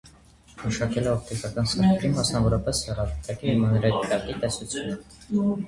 [0.61, 5.01] Մշակել է օպտիկական սարքերի, մասնավորապես, հեռադիտակի և մանրադիտակի տեսությունը։